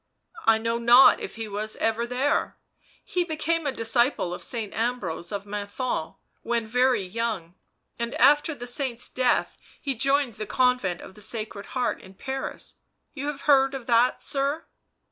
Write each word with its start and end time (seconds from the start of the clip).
"I 0.47 0.57
know 0.57 0.79
not 0.79 1.19
if 1.19 1.35
he 1.35 1.47
was 1.47 1.75
ever 1.75 2.07
there; 2.07 2.57
he 3.03 3.23
became 3.23 3.67
a 3.67 3.71
disciple 3.71 4.33
of 4.33 4.41
Saint 4.43 4.73
Ambrose 4.73 5.31
of 5.31 5.45
Menthon 5.45 6.15
when 6.41 6.65
very 6.65 7.03
young, 7.03 7.53
and 7.99 8.15
after 8.15 8.55
the 8.55 8.65
saint's 8.65 9.09
death 9.11 9.55
he 9.79 9.93
joined 9.93 10.37
the 10.37 10.47
Con 10.47 10.79
vent 10.79 11.01
of 11.01 11.13
the 11.13 11.21
Sacred 11.21 11.67
Heart 11.77 12.01
in 12.01 12.15
Paris—you 12.15 13.27
have 13.27 13.41
heard 13.41 13.73
that, 13.85 14.23
sir 14.23 14.65